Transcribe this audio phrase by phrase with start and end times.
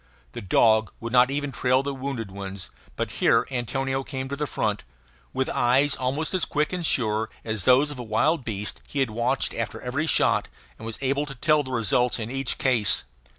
[0.31, 4.47] The dog would not even trail the wounded ones; but here Antonio came to the
[4.47, 4.83] front.
[5.31, 9.11] With eyes almost as quick and sure as those of a wild beast he had
[9.11, 13.03] watched after every shot, and was able to tell the results in each case.